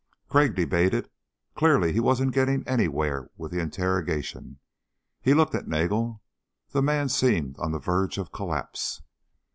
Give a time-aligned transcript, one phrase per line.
[0.29, 1.11] Crag debated.
[1.53, 4.57] Clearly he wasn't getting anywhere with the interrogation.
[5.21, 6.23] He looked at Nagel.
[6.71, 9.03] The man seemed on the verge of collapse.